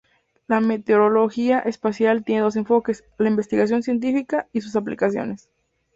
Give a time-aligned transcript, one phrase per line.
[0.47, 5.47] La meteorología espacial tiene dos enfoques: la investigación científica y sus aplicaciones.